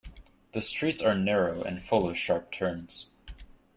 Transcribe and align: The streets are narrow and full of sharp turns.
The 0.53 0.61
streets 0.61 0.99
are 1.03 1.13
narrow 1.13 1.61
and 1.61 1.83
full 1.83 2.09
of 2.09 2.17
sharp 2.17 2.51
turns. 2.51 3.05